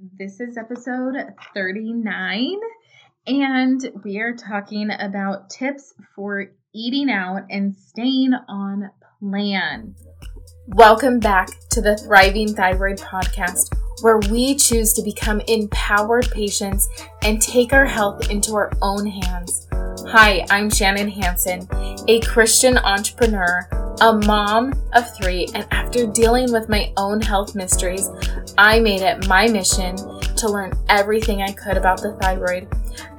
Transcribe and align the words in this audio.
This 0.00 0.38
is 0.38 0.56
episode 0.56 1.16
39, 1.54 2.54
and 3.26 3.92
we 4.04 4.20
are 4.20 4.32
talking 4.32 4.92
about 4.92 5.50
tips 5.50 5.92
for 6.14 6.52
eating 6.72 7.10
out 7.10 7.46
and 7.50 7.76
staying 7.76 8.32
on 8.48 8.92
plan. 9.18 9.96
Welcome 10.68 11.18
back 11.18 11.48
to 11.70 11.80
the 11.80 11.96
Thriving 11.96 12.54
Thyroid 12.54 12.98
Podcast, 12.98 13.74
where 14.02 14.18
we 14.30 14.54
choose 14.54 14.92
to 14.92 15.02
become 15.02 15.40
empowered 15.48 16.30
patients 16.30 16.88
and 17.22 17.42
take 17.42 17.72
our 17.72 17.86
health 17.86 18.30
into 18.30 18.54
our 18.54 18.70
own 18.80 19.04
hands. 19.04 19.67
Hi, 20.10 20.44
I'm 20.50 20.70
Shannon 20.70 21.08
Hanson, 21.08 21.68
a 22.08 22.20
Christian 22.20 22.78
entrepreneur 22.78 23.68
a 24.00 24.12
mom 24.12 24.72
of 24.92 25.16
three, 25.16 25.48
and 25.54 25.66
after 25.72 26.06
dealing 26.06 26.52
with 26.52 26.68
my 26.68 26.92
own 26.96 27.20
health 27.20 27.54
mysteries, 27.54 28.08
I 28.56 28.78
made 28.78 29.02
it 29.02 29.26
my 29.26 29.48
mission 29.48 29.96
to 29.96 30.48
learn 30.48 30.72
everything 30.88 31.42
I 31.42 31.52
could 31.52 31.76
about 31.76 32.00
the 32.00 32.12
thyroid. 32.20 32.68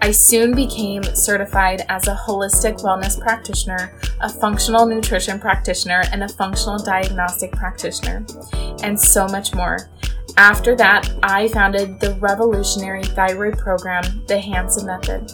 I 0.01 0.11
soon 0.11 0.55
became 0.55 1.03
certified 1.03 1.85
as 1.89 2.07
a 2.07 2.15
holistic 2.15 2.81
wellness 2.81 3.19
practitioner, 3.19 3.91
a 4.21 4.29
functional 4.29 4.85
nutrition 4.85 5.39
practitioner, 5.39 6.03
and 6.13 6.23
a 6.23 6.29
functional 6.29 6.79
diagnostic 6.79 7.51
practitioner, 7.51 8.25
and 8.81 8.97
so 8.97 9.27
much 9.27 9.53
more. 9.53 9.89
After 10.37 10.77
that, 10.77 11.11
I 11.23 11.49
founded 11.49 11.99
the 11.99 12.13
revolutionary 12.15 13.03
thyroid 13.03 13.57
program, 13.57 14.23
the 14.27 14.39
Hanson 14.39 14.85
Method. 14.85 15.33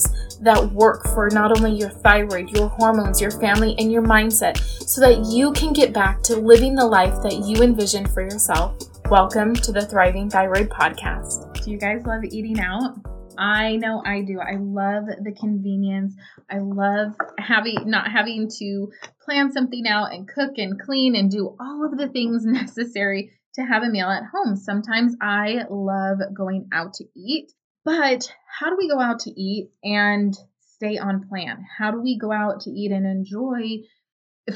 that 0.41 0.71
work 0.71 1.03
for 1.09 1.29
not 1.29 1.55
only 1.57 1.71
your 1.71 1.89
thyroid, 1.89 2.49
your 2.49 2.67
hormones, 2.69 3.21
your 3.21 3.31
family, 3.31 3.75
and 3.77 3.91
your 3.91 4.01
mindset 4.01 4.57
so 4.87 5.01
that 5.01 5.25
you 5.25 5.51
can 5.53 5.73
get 5.73 5.93
back 5.93 6.21
to 6.23 6.35
living 6.35 6.75
the 6.75 6.85
life 6.85 7.21
that 7.23 7.45
you 7.45 7.61
envisioned 7.61 8.11
for 8.11 8.21
yourself. 8.21 8.77
Welcome 9.09 9.53
to 9.55 9.71
the 9.71 9.85
Thriving 9.85 10.29
Thyroid 10.29 10.69
Podcast. 10.69 11.63
Do 11.63 11.71
you 11.71 11.77
guys 11.77 12.05
love 12.05 12.23
eating 12.23 12.59
out? 12.59 12.95
I 13.37 13.77
know 13.77 14.01
I 14.05 14.21
do. 14.21 14.39
I 14.39 14.57
love 14.57 15.05
the 15.05 15.31
convenience. 15.39 16.15
I 16.49 16.59
love 16.59 17.15
having 17.39 17.89
not 17.89 18.11
having 18.11 18.49
to 18.59 18.91
plan 19.23 19.51
something 19.51 19.87
out 19.87 20.13
and 20.13 20.27
cook 20.27 20.57
and 20.57 20.79
clean 20.79 21.15
and 21.15 21.29
do 21.29 21.55
all 21.59 21.85
of 21.85 21.97
the 21.97 22.07
things 22.07 22.45
necessary 22.45 23.31
to 23.55 23.63
have 23.63 23.83
a 23.83 23.89
meal 23.89 24.09
at 24.09 24.23
home. 24.33 24.55
Sometimes 24.55 25.15
I 25.21 25.65
love 25.69 26.19
going 26.33 26.67
out 26.71 26.93
to 26.95 27.05
eat 27.15 27.51
but 27.83 28.33
how 28.59 28.69
do 28.69 28.77
we 28.77 28.89
go 28.89 28.99
out 28.99 29.19
to 29.21 29.31
eat 29.31 29.69
and 29.83 30.35
stay 30.59 30.97
on 30.97 31.27
plan? 31.27 31.65
How 31.77 31.91
do 31.91 32.01
we 32.01 32.17
go 32.17 32.31
out 32.31 32.61
to 32.61 32.69
eat 32.69 32.91
and 32.91 33.05
enjoy 33.05 33.79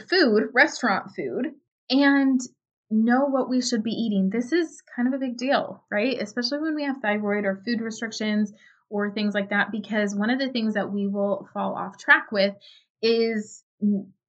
food, 0.09 0.49
restaurant 0.53 1.11
food, 1.15 1.53
and 1.89 2.39
know 2.89 3.25
what 3.25 3.49
we 3.49 3.61
should 3.61 3.83
be 3.83 3.91
eating? 3.91 4.29
This 4.29 4.51
is 4.51 4.81
kind 4.95 5.07
of 5.07 5.13
a 5.13 5.23
big 5.23 5.37
deal, 5.37 5.83
right? 5.91 6.21
Especially 6.21 6.59
when 6.59 6.75
we 6.75 6.83
have 6.83 6.97
thyroid 7.01 7.45
or 7.45 7.61
food 7.65 7.81
restrictions 7.81 8.53
or 8.89 9.11
things 9.11 9.33
like 9.33 9.49
that, 9.49 9.71
because 9.71 10.15
one 10.15 10.29
of 10.29 10.39
the 10.39 10.49
things 10.49 10.75
that 10.75 10.91
we 10.91 11.07
will 11.07 11.47
fall 11.53 11.75
off 11.75 11.97
track 11.97 12.31
with 12.31 12.53
is 13.01 13.63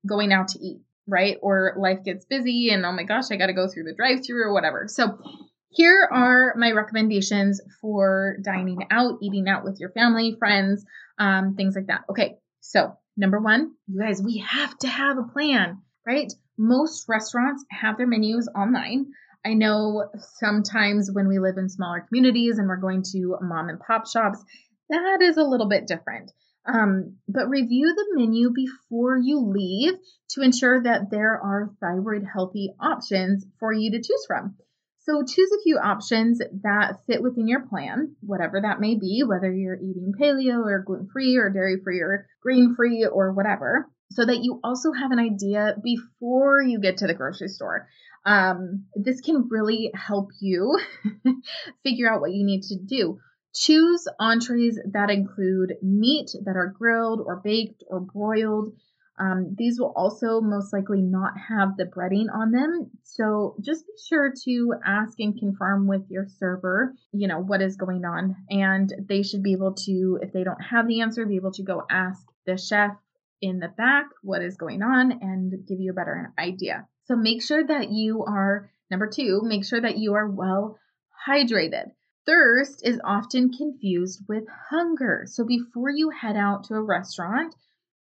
going 0.06 0.32
out 0.32 0.48
to 0.48 0.58
eat, 0.58 0.80
right? 1.06 1.36
Or 1.42 1.74
life 1.78 2.04
gets 2.04 2.24
busy 2.24 2.70
and 2.70 2.84
oh 2.84 2.92
my 2.92 3.04
gosh, 3.04 3.30
I 3.30 3.36
got 3.36 3.46
to 3.46 3.52
go 3.52 3.68
through 3.68 3.84
the 3.84 3.94
drive 3.94 4.24
through 4.24 4.42
or 4.42 4.52
whatever. 4.52 4.86
So 4.88 5.18
here 5.76 6.08
are 6.10 6.54
my 6.56 6.72
recommendations 6.72 7.60
for 7.82 8.38
dining 8.42 8.86
out, 8.90 9.18
eating 9.20 9.46
out 9.46 9.62
with 9.62 9.78
your 9.78 9.90
family, 9.90 10.34
friends, 10.38 10.86
um, 11.18 11.54
things 11.54 11.76
like 11.76 11.88
that. 11.88 12.04
Okay, 12.08 12.38
so 12.60 12.96
number 13.14 13.38
one, 13.38 13.72
you 13.86 14.00
guys, 14.00 14.22
we 14.22 14.38
have 14.38 14.76
to 14.78 14.88
have 14.88 15.18
a 15.18 15.30
plan, 15.34 15.82
right? 16.06 16.32
Most 16.56 17.04
restaurants 17.08 17.62
have 17.70 17.98
their 17.98 18.06
menus 18.06 18.48
online. 18.56 19.12
I 19.44 19.52
know 19.52 20.08
sometimes 20.38 21.10
when 21.12 21.28
we 21.28 21.38
live 21.38 21.58
in 21.58 21.68
smaller 21.68 22.00
communities 22.08 22.58
and 22.58 22.68
we're 22.68 22.78
going 22.78 23.02
to 23.12 23.36
mom 23.42 23.68
and 23.68 23.78
pop 23.78 24.08
shops, 24.08 24.42
that 24.88 25.18
is 25.20 25.36
a 25.36 25.44
little 25.44 25.68
bit 25.68 25.86
different. 25.86 26.32
Um, 26.64 27.18
but 27.28 27.50
review 27.50 27.94
the 27.94 28.18
menu 28.18 28.50
before 28.50 29.18
you 29.18 29.40
leave 29.40 29.92
to 30.30 30.40
ensure 30.40 30.82
that 30.82 31.10
there 31.10 31.38
are 31.38 31.70
thyroid 31.80 32.24
healthy 32.24 32.72
options 32.80 33.44
for 33.60 33.74
you 33.74 33.90
to 33.90 33.98
choose 33.98 34.24
from. 34.26 34.56
So 35.08 35.22
choose 35.22 35.50
a 35.52 35.62
few 35.62 35.78
options 35.78 36.40
that 36.64 36.98
fit 37.06 37.22
within 37.22 37.46
your 37.46 37.64
plan, 37.66 38.16
whatever 38.22 38.60
that 38.60 38.80
may 38.80 38.96
be, 38.96 39.22
whether 39.24 39.52
you're 39.52 39.76
eating 39.76 40.12
paleo 40.20 40.64
or 40.64 40.82
gluten 40.84 41.08
free 41.12 41.36
or 41.36 41.48
dairy 41.48 41.80
free 41.84 42.00
or 42.00 42.26
grain 42.42 42.74
free 42.74 43.06
or 43.06 43.32
whatever, 43.32 43.88
so 44.10 44.26
that 44.26 44.42
you 44.42 44.58
also 44.64 44.90
have 44.90 45.12
an 45.12 45.20
idea 45.20 45.76
before 45.80 46.60
you 46.60 46.80
get 46.80 46.96
to 46.98 47.06
the 47.06 47.14
grocery 47.14 47.46
store. 47.46 47.86
Um, 48.24 48.86
this 48.96 49.20
can 49.20 49.48
really 49.48 49.92
help 49.94 50.30
you 50.40 50.76
figure 51.84 52.12
out 52.12 52.20
what 52.20 52.32
you 52.32 52.44
need 52.44 52.62
to 52.62 52.76
do. 52.76 53.20
Choose 53.54 54.08
entrees 54.18 54.76
that 54.92 55.10
include 55.10 55.74
meat 55.82 56.30
that 56.44 56.56
are 56.56 56.74
grilled 56.76 57.20
or 57.24 57.40
baked 57.44 57.84
or 57.88 58.00
broiled 58.00 58.74
um, 59.18 59.54
these 59.56 59.80
will 59.80 59.92
also 59.96 60.40
most 60.40 60.72
likely 60.72 61.00
not 61.00 61.32
have 61.48 61.76
the 61.76 61.84
breading 61.84 62.26
on 62.32 62.50
them. 62.50 62.90
So 63.02 63.56
just 63.60 63.86
be 63.86 63.92
sure 64.08 64.32
to 64.44 64.74
ask 64.84 65.18
and 65.18 65.38
confirm 65.38 65.86
with 65.86 66.02
your 66.10 66.26
server, 66.38 66.94
you 67.12 67.26
know, 67.26 67.38
what 67.38 67.62
is 67.62 67.76
going 67.76 68.04
on. 68.04 68.36
And 68.50 68.92
they 69.08 69.22
should 69.22 69.42
be 69.42 69.52
able 69.52 69.74
to, 69.86 70.18
if 70.22 70.32
they 70.32 70.44
don't 70.44 70.60
have 70.60 70.86
the 70.86 71.00
answer, 71.00 71.24
be 71.24 71.36
able 71.36 71.52
to 71.52 71.62
go 71.62 71.82
ask 71.90 72.20
the 72.44 72.58
chef 72.58 72.92
in 73.40 73.58
the 73.58 73.68
back 73.68 74.06
what 74.22 74.42
is 74.42 74.56
going 74.56 74.82
on 74.82 75.12
and 75.12 75.52
give 75.66 75.80
you 75.80 75.92
a 75.92 75.94
better 75.94 76.32
idea. 76.38 76.86
So 77.04 77.16
make 77.16 77.42
sure 77.42 77.66
that 77.66 77.90
you 77.90 78.24
are, 78.24 78.70
number 78.90 79.08
two, 79.08 79.40
make 79.42 79.64
sure 79.64 79.80
that 79.80 79.98
you 79.98 80.14
are 80.14 80.28
well 80.28 80.78
hydrated. 81.26 81.90
Thirst 82.26 82.84
is 82.84 83.00
often 83.04 83.52
confused 83.52 84.24
with 84.28 84.44
hunger. 84.70 85.24
So 85.26 85.44
before 85.44 85.90
you 85.90 86.10
head 86.10 86.36
out 86.36 86.64
to 86.64 86.74
a 86.74 86.82
restaurant, 86.82 87.54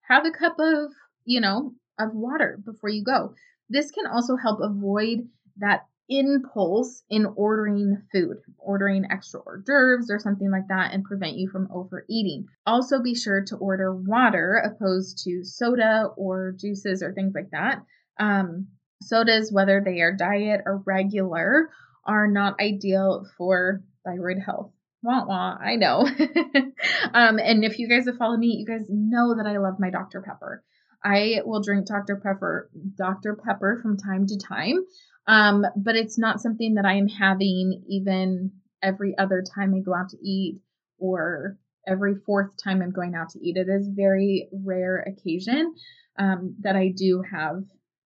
have 0.08 0.24
a 0.24 0.30
cup 0.30 0.56
of 0.58 0.92
you 1.24 1.40
know, 1.40 1.74
of 1.98 2.14
water 2.14 2.60
before 2.64 2.90
you 2.90 3.04
go. 3.04 3.34
This 3.68 3.90
can 3.90 4.06
also 4.06 4.36
help 4.36 4.60
avoid 4.60 5.28
that 5.58 5.86
impulse 6.08 7.02
in 7.08 7.26
ordering 7.36 8.02
food, 8.12 8.36
ordering 8.58 9.06
extra 9.10 9.40
hors 9.40 9.62
d'oeuvres 9.64 10.10
or 10.10 10.18
something 10.18 10.50
like 10.50 10.68
that, 10.68 10.92
and 10.92 11.04
prevent 11.04 11.36
you 11.36 11.48
from 11.48 11.68
overeating. 11.72 12.46
Also, 12.66 13.02
be 13.02 13.14
sure 13.14 13.42
to 13.46 13.56
order 13.56 13.94
water 13.94 14.56
opposed 14.64 15.22
to 15.24 15.44
soda 15.44 16.08
or 16.16 16.54
juices 16.58 17.02
or 17.02 17.12
things 17.12 17.32
like 17.34 17.50
that. 17.50 17.82
Um, 18.18 18.68
sodas, 19.02 19.52
whether 19.52 19.80
they 19.84 20.00
are 20.00 20.14
diet 20.14 20.62
or 20.66 20.82
regular, 20.84 21.70
are 22.04 22.28
not 22.28 22.60
ideal 22.60 23.26
for 23.38 23.82
thyroid 24.04 24.38
health. 24.44 24.72
Wah 25.02 25.24
wah, 25.26 25.56
I 25.60 25.76
know. 25.76 26.00
um, 27.14 27.38
and 27.38 27.64
if 27.64 27.78
you 27.78 27.88
guys 27.88 28.06
have 28.06 28.16
followed 28.16 28.38
me, 28.38 28.56
you 28.58 28.66
guys 28.66 28.86
know 28.88 29.34
that 29.36 29.46
I 29.46 29.58
love 29.58 29.80
my 29.80 29.90
Dr. 29.90 30.20
Pepper. 30.20 30.62
I 31.04 31.40
will 31.44 31.62
drink 31.62 31.86
Dr. 31.86 32.16
Pepper, 32.16 32.70
Dr. 32.96 33.36
Pepper 33.36 33.78
from 33.82 33.96
time 33.96 34.26
to 34.26 34.38
time, 34.38 34.84
um, 35.26 35.64
but 35.76 35.96
it's 35.96 36.18
not 36.18 36.40
something 36.40 36.74
that 36.74 36.84
I 36.84 36.94
am 36.94 37.08
having 37.08 37.84
even 37.88 38.52
every 38.82 39.16
other 39.18 39.42
time 39.54 39.74
I 39.74 39.80
go 39.80 39.94
out 39.94 40.10
to 40.10 40.18
eat 40.22 40.60
or 40.98 41.58
every 41.86 42.14
fourth 42.26 42.52
time 42.62 42.82
I'm 42.82 42.92
going 42.92 43.14
out 43.14 43.30
to 43.30 43.40
eat. 43.40 43.56
It 43.56 43.68
is 43.68 43.88
very 43.88 44.48
rare 44.52 45.00
occasion 45.00 45.74
um, 46.18 46.56
that 46.60 46.76
I 46.76 46.92
do 46.96 47.22
have 47.30 47.62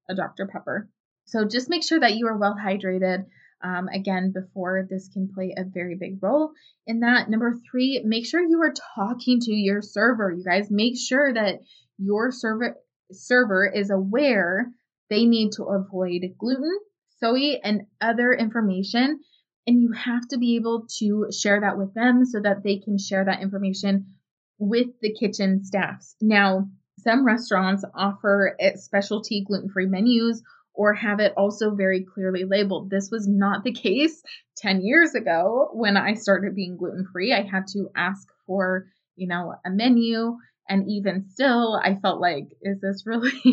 a 0.09 0.15
Dr. 0.15 0.47
Pepper. 0.47 0.88
So 1.25 1.44
just 1.44 1.69
make 1.69 1.82
sure 1.82 2.00
that 2.00 2.15
you 2.15 2.26
are 2.29 2.38
well 2.38 2.56
hydrated. 2.56 3.26
Um, 3.62 3.88
again, 3.88 4.32
before 4.32 4.87
this 4.88 5.09
can 5.09 5.31
play 5.35 5.55
a 5.56 5.65
very 5.65 5.97
big 5.99 6.23
role 6.23 6.53
in 6.87 7.00
that. 7.00 7.29
Number 7.29 7.55
three, 7.70 8.03
make 8.05 8.26
sure 8.26 8.41
you 8.41 8.62
are 8.62 8.75
talking 8.94 9.41
to 9.41 9.53
your 9.53 9.82
server. 9.82 10.31
You 10.31 10.44
guys 10.44 10.70
make 10.70 10.97
sure 10.97 11.32
that 11.32 11.61
your 11.99 12.31
server 12.31 12.76
server 13.12 13.67
is 13.67 13.91
aware 13.91 14.70
they 15.08 15.25
need 15.25 15.53
to 15.53 15.64
avoid 15.64 16.23
gluten, 16.38 16.79
soy, 17.20 17.58
and 17.62 17.82
other 18.00 18.32
information. 18.32 19.20
And 19.67 19.82
you 19.82 19.93
have 19.93 20.26
to 20.29 20.38
be 20.38 20.56
able 20.56 20.87
to 20.99 21.29
share 21.32 21.61
that 21.61 21.79
with 21.79 21.94
them 21.94 22.25
so 22.25 22.41
that 22.41 22.62
they 22.62 22.79
can 22.79 22.99
share 22.99 23.25
that 23.25 23.43
information 23.43 24.14
with 24.58 24.88
the 25.00 25.12
kitchen 25.12 25.64
staffs. 25.64 26.17
Now, 26.20 26.69
some 26.99 27.26
restaurants 27.26 27.85
offer 27.94 28.56
specialty 28.76 29.44
gluten 29.44 29.69
free 29.69 29.87
menus 29.87 30.43
or 30.76 30.93
have 30.94 31.20
it 31.20 31.32
also 31.37 31.75
very 31.75 32.05
clearly 32.05 32.44
labeled. 32.44 32.91
This 32.91 33.11
was 33.11 33.26
not 33.26 33.64
the 33.64 33.73
case 33.87 34.23
10 34.58 34.82
years 34.82 35.14
ago 35.14 35.70
when 35.73 35.97
I 35.97 36.14
started 36.14 36.55
being 36.55 36.76
gluten 36.76 37.06
free. 37.12 37.32
I 37.32 37.43
had 37.43 37.67
to 37.69 37.91
ask 37.97 38.29
for, 38.47 38.87
you 39.17 39.26
know, 39.26 39.55
a 39.64 39.70
menu. 39.70 40.37
And 40.69 40.89
even 40.89 41.29
still, 41.29 41.81
I 41.83 41.95
felt 41.95 42.21
like, 42.21 42.49
is 42.61 42.81
this 42.81 43.05
really, 43.07 43.31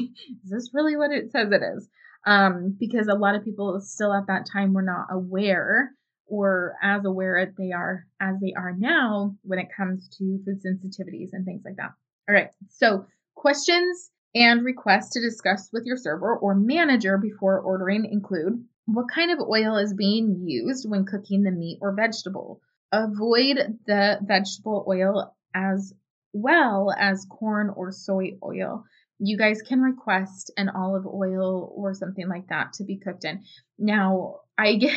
is 0.43 0.49
this 0.49 0.71
really 0.73 0.95
what 0.95 1.11
it 1.11 1.31
says 1.31 1.51
it 1.51 1.61
is? 1.75 1.87
Um, 2.25 2.75
because 2.79 3.07
a 3.07 3.15
lot 3.15 3.35
of 3.35 3.43
people 3.43 3.79
still 3.81 4.13
at 4.13 4.27
that 4.27 4.47
time 4.51 4.73
were 4.73 4.81
not 4.81 5.07
aware 5.11 5.91
or 6.25 6.75
as 6.81 7.05
aware 7.05 7.37
as 7.37 7.49
they 7.57 7.71
are 7.71 8.05
as 8.19 8.39
they 8.39 8.53
are 8.57 8.73
now 8.77 9.35
when 9.43 9.59
it 9.59 9.67
comes 9.75 10.07
to 10.17 10.39
food 10.45 10.61
sensitivities 10.63 11.29
and 11.33 11.45
things 11.45 11.63
like 11.65 11.75
that. 11.75 11.91
All 12.29 12.35
right. 12.35 12.49
So 12.69 13.05
questions 13.35 14.09
and 14.33 14.63
requests 14.63 15.11
to 15.11 15.21
discuss 15.21 15.69
with 15.71 15.85
your 15.85 15.97
server 15.97 16.35
or 16.35 16.55
manager 16.55 17.17
before 17.17 17.59
ordering 17.59 18.05
include 18.05 18.63
what 18.85 19.11
kind 19.13 19.31
of 19.31 19.47
oil 19.47 19.77
is 19.77 19.93
being 19.93 20.43
used 20.47 20.89
when 20.89 21.05
cooking 21.05 21.43
the 21.43 21.51
meat 21.51 21.79
or 21.81 21.93
vegetable. 21.93 22.61
Avoid 22.91 23.79
the 23.85 24.19
vegetable 24.21 24.85
oil 24.87 25.35
as 25.53 25.93
well 26.33 26.93
as 26.97 27.25
corn 27.29 27.69
or 27.75 27.91
soy 27.91 28.37
oil. 28.43 28.83
You 29.19 29.37
guys 29.37 29.61
can 29.61 29.81
request 29.81 30.51
an 30.57 30.69
olive 30.69 31.05
oil 31.05 31.71
or 31.75 31.93
something 31.93 32.27
like 32.27 32.47
that 32.49 32.73
to 32.73 32.83
be 32.83 32.97
cooked 32.97 33.23
in. 33.23 33.43
Now, 33.79 34.41
I 34.57 34.75
get 34.77 34.95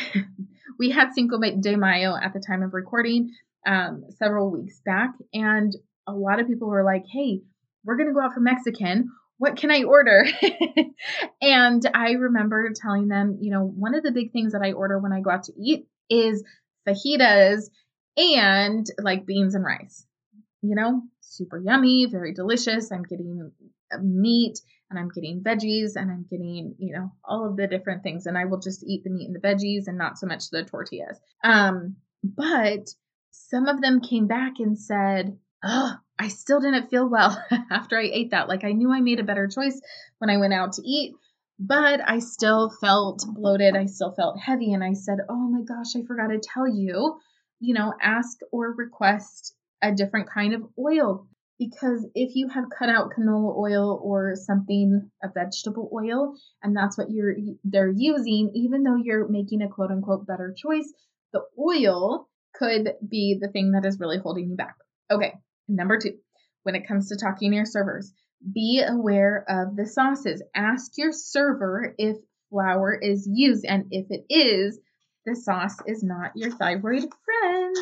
we 0.77 0.89
had 0.89 1.13
Cinco 1.13 1.39
de 1.39 1.77
Mayo 1.77 2.15
at 2.15 2.33
the 2.33 2.43
time 2.45 2.63
of 2.63 2.73
recording 2.73 3.31
um, 3.65 4.03
several 4.17 4.51
weeks 4.51 4.81
back, 4.85 5.11
and 5.33 5.73
a 6.07 6.13
lot 6.13 6.39
of 6.39 6.47
people 6.47 6.67
were 6.67 6.83
like, 6.83 7.05
"Hey, 7.11 7.41
we're 7.85 7.97
gonna 7.97 8.13
go 8.13 8.21
out 8.21 8.33
for 8.33 8.39
Mexican 8.39 9.11
what 9.37 9.55
can 9.55 9.71
I 9.71 9.83
order? 9.83 10.25
and 11.41 11.83
I 11.93 12.11
remember 12.11 12.71
telling 12.75 13.07
them, 13.07 13.37
you 13.39 13.51
know, 13.51 13.63
one 13.63 13.93
of 13.95 14.03
the 14.03 14.11
big 14.11 14.31
things 14.31 14.53
that 14.53 14.61
I 14.63 14.71
order 14.71 14.99
when 14.99 15.13
I 15.13 15.21
go 15.21 15.29
out 15.29 15.43
to 15.43 15.53
eat 15.55 15.87
is 16.09 16.43
fajitas 16.87 17.69
and 18.17 18.85
like 18.99 19.25
beans 19.25 19.53
and 19.53 19.63
rice. 19.63 20.06
You 20.61 20.75
know, 20.75 21.01
super 21.21 21.57
yummy, 21.57 22.07
very 22.09 22.33
delicious. 22.33 22.91
I'm 22.91 23.03
getting 23.03 23.51
meat 24.01 24.59
and 24.89 24.99
I'm 24.99 25.09
getting 25.09 25.41
veggies 25.41 25.95
and 25.95 26.09
I'm 26.09 26.25
getting, 26.29 26.75
you 26.77 26.93
know, 26.93 27.11
all 27.23 27.47
of 27.47 27.57
the 27.57 27.67
different 27.67 28.03
things. 28.03 28.25
And 28.25 28.37
I 28.37 28.45
will 28.45 28.59
just 28.59 28.83
eat 28.85 29.03
the 29.03 29.09
meat 29.09 29.27
and 29.27 29.35
the 29.35 29.47
veggies 29.47 29.87
and 29.87 29.97
not 29.97 30.17
so 30.17 30.27
much 30.27 30.49
the 30.49 30.63
tortillas. 30.63 31.19
Um, 31.43 31.97
but 32.23 32.89
some 33.31 33.67
of 33.67 33.81
them 33.81 34.01
came 34.01 34.27
back 34.27 34.53
and 34.59 34.77
said, 34.77 35.37
oh, 35.63 35.93
I 36.19 36.29
still 36.29 36.59
didn't 36.59 36.89
feel 36.89 37.09
well 37.09 37.41
after 37.71 37.97
I 37.97 38.09
ate 38.11 38.31
that. 38.31 38.47
Like 38.47 38.63
I 38.63 38.71
knew 38.71 38.91
I 38.91 39.01
made 39.01 39.19
a 39.19 39.25
better 39.25 39.47
choice 39.47 39.79
when 40.19 40.29
I 40.29 40.37
went 40.37 40.53
out 40.53 40.73
to 40.73 40.81
eat, 40.81 41.13
but 41.59 41.99
I 42.07 42.19
still 42.19 42.69
felt 42.69 43.25
bloated. 43.27 43.75
I 43.75 43.85
still 43.85 44.11
felt 44.11 44.39
heavy. 44.39 44.73
And 44.73 44.83
I 44.83 44.93
said, 44.93 45.19
Oh 45.29 45.49
my 45.49 45.61
gosh, 45.61 45.95
I 45.95 46.05
forgot 46.05 46.27
to 46.27 46.39
tell 46.39 46.67
you, 46.67 47.19
you 47.59 47.73
know, 47.73 47.93
ask 48.01 48.37
or 48.51 48.73
request 48.73 49.53
a 49.81 49.93
different 49.93 50.29
kind 50.29 50.53
of 50.53 50.63
oil. 50.77 51.27
Because 51.59 52.05
if 52.13 52.35
you 52.35 52.49
have 52.49 52.65
cut 52.77 52.89
out 52.89 53.11
canola 53.17 53.57
oil 53.57 53.99
or 54.03 54.35
something, 54.35 55.09
a 55.23 55.27
vegetable 55.33 55.89
oil, 55.91 56.35
and 56.61 56.77
that's 56.77 56.97
what 56.97 57.09
you're 57.09 57.35
they're 57.63 57.91
using, 57.95 58.51
even 58.53 58.83
though 58.83 58.95
you're 58.95 59.27
making 59.27 59.63
a 59.63 59.69
quote 59.69 59.89
unquote 59.89 60.27
better 60.27 60.53
choice, 60.55 60.93
the 61.33 61.41
oil 61.59 62.29
could 62.53 62.93
be 63.07 63.37
the 63.41 63.47
thing 63.47 63.71
that 63.71 63.85
is 63.85 63.99
really 63.99 64.19
holding 64.19 64.49
you 64.49 64.55
back. 64.55 64.75
Okay, 65.09 65.33
Number 65.67 65.97
two, 65.97 66.17
when 66.63 66.75
it 66.75 66.87
comes 66.87 67.09
to 67.09 67.17
talking 67.17 67.51
to 67.51 67.55
your 67.57 67.65
servers, 67.65 68.13
be 68.53 68.83
aware 68.87 69.43
of 69.49 69.75
the 69.75 69.85
sauces. 69.85 70.41
Ask 70.55 70.91
your 70.97 71.11
server 71.11 71.93
if 71.97 72.17
flour 72.49 72.93
is 72.93 73.27
used, 73.29 73.65
and 73.65 73.85
if 73.91 74.07
it 74.09 74.25
is, 74.29 74.79
the 75.25 75.35
sauce 75.35 75.75
is 75.85 76.03
not 76.03 76.31
your 76.35 76.51
thyroid 76.51 77.09
friend. 77.25 77.75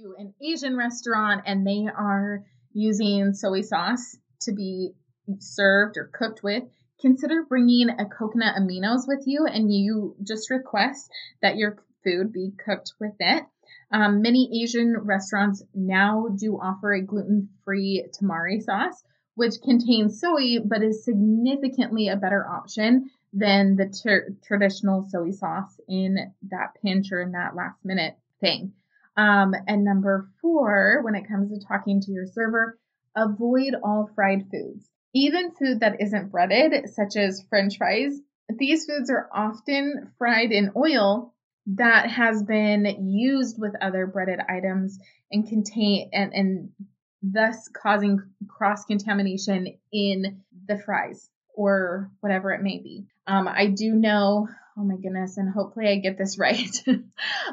To 0.00 0.14
an 0.16 0.32
Asian 0.40 0.74
restaurant, 0.74 1.42
and 1.44 1.66
they 1.66 1.86
are 1.86 2.46
using 2.72 3.34
soy 3.34 3.60
sauce 3.60 4.16
to 4.40 4.52
be 4.52 4.94
served 5.38 5.98
or 5.98 6.06
cooked 6.06 6.42
with, 6.42 6.64
consider 6.98 7.44
bringing 7.44 7.90
a 7.90 8.06
coconut 8.06 8.56
aminos 8.56 9.06
with 9.06 9.24
you 9.26 9.44
and 9.44 9.70
you 9.70 10.16
just 10.22 10.48
request 10.48 11.10
that 11.42 11.58
your 11.58 11.76
food 12.02 12.32
be 12.32 12.52
cooked 12.64 12.94
with 12.98 13.12
it. 13.20 13.44
Um, 13.90 14.22
many 14.22 14.62
Asian 14.62 14.96
restaurants 14.96 15.62
now 15.74 16.28
do 16.28 16.58
offer 16.58 16.94
a 16.94 17.02
gluten 17.02 17.50
free 17.62 18.06
tamari 18.18 18.62
sauce, 18.62 19.04
which 19.34 19.60
contains 19.62 20.18
soy 20.18 20.60
but 20.64 20.82
is 20.82 21.04
significantly 21.04 22.08
a 22.08 22.16
better 22.16 22.48
option 22.48 23.10
than 23.34 23.76
the 23.76 23.90
ter- 23.90 24.34
traditional 24.42 25.02
soy 25.02 25.32
sauce 25.32 25.78
in 25.86 26.32
that 26.48 26.76
pinch 26.80 27.12
or 27.12 27.20
in 27.20 27.32
that 27.32 27.54
last 27.54 27.84
minute 27.84 28.16
thing. 28.40 28.72
Um, 29.16 29.54
and 29.66 29.84
number 29.84 30.28
four, 30.40 31.00
when 31.02 31.14
it 31.14 31.28
comes 31.28 31.50
to 31.50 31.66
talking 31.66 32.00
to 32.00 32.12
your 32.12 32.26
server, 32.26 32.78
avoid 33.16 33.74
all 33.82 34.10
fried 34.14 34.46
foods. 34.50 34.88
Even 35.14 35.52
food 35.52 35.80
that 35.80 36.00
isn't 36.00 36.30
breaded, 36.30 36.88
such 36.90 37.16
as 37.16 37.44
french 37.50 37.76
fries, 37.76 38.18
these 38.48 38.86
foods 38.86 39.10
are 39.10 39.28
often 39.32 40.12
fried 40.18 40.52
in 40.52 40.72
oil 40.76 41.34
that 41.66 42.10
has 42.10 42.42
been 42.42 43.08
used 43.08 43.56
with 43.58 43.74
other 43.80 44.06
breaded 44.06 44.40
items 44.48 44.98
and 45.30 45.48
contain 45.48 46.10
and, 46.12 46.32
and 46.32 46.70
thus 47.22 47.68
causing 47.68 48.20
cross 48.48 48.84
contamination 48.84 49.78
in 49.92 50.42
the 50.66 50.78
fries 50.78 51.30
or 51.54 52.10
whatever 52.20 52.52
it 52.52 52.62
may 52.62 52.78
be. 52.78 53.06
Um, 53.26 53.46
I 53.46 53.66
do 53.66 53.92
know, 53.92 54.48
oh 54.76 54.82
my 54.82 54.96
goodness, 54.96 55.36
and 55.36 55.52
hopefully 55.52 55.88
I 55.88 55.96
get 55.96 56.18
this 56.18 56.38
right. 56.38 56.82